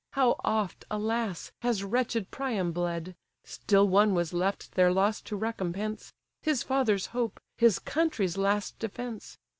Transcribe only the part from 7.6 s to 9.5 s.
country's last defence.